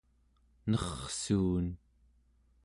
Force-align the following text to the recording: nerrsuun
nerrsuun 0.69 1.67